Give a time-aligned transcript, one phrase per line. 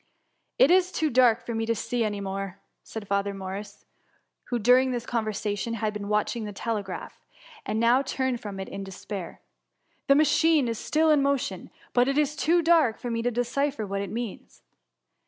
[0.59, 3.85] '^*^ It is too dark to see any more/' said Fa ther Morris,
[4.45, 7.23] who, during this conversation, had been watching the telegraph,
[7.67, 9.41] and now turned from it in despair;
[10.03, 13.29] ^^ the machine is still in mo tion, but it is too dark for me to
[13.29, 14.63] decipher what it means."